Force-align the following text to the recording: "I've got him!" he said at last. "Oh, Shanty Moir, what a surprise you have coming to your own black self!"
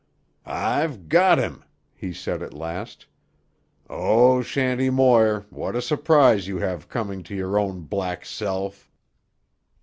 "I've 0.47 1.09
got 1.09 1.37
him!" 1.37 1.63
he 1.93 2.11
said 2.11 2.41
at 2.41 2.55
last. 2.55 3.05
"Oh, 3.87 4.41
Shanty 4.41 4.89
Moir, 4.89 5.45
what 5.51 5.75
a 5.75 5.79
surprise 5.83 6.47
you 6.47 6.57
have 6.57 6.89
coming 6.89 7.21
to 7.21 7.35
your 7.35 7.59
own 7.59 7.81
black 7.81 8.25
self!" 8.25 8.89